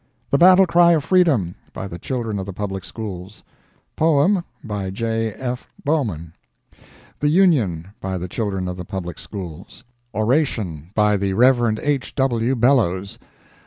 "The 0.31 0.39
Battle 0.39 0.65
Cry 0.65 0.93
of 0.93 1.03
Freedom," 1.03 1.53
by 1.73 1.87
the 1.87 1.99
Children 1.99 2.39
of 2.39 2.47
the 2.47 2.53
Public 2.53 2.83
Schools. 2.83 3.43
Poem, 3.95 4.43
by 4.63 4.89
J. 4.89 5.31
F. 5.33 5.67
Bowman. 5.85 6.33
"The 7.19 7.29
Union," 7.29 7.89
by 8.01 8.17
Children 8.25 8.67
of 8.67 8.77
the 8.77 8.83
Public 8.93 9.19
Schools. 9.19 9.83
Oration, 10.11 10.89
by 10.95 11.17
the 11.17 11.33
Rev. 11.33 11.77
H. 11.79 12.15
W. 12.15 12.55
Bellows. 12.55 13.19